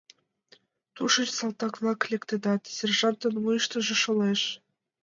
[0.95, 4.41] Тушеч салтак-влак лектедат...»— сержантын вуйыштыжо шолеш.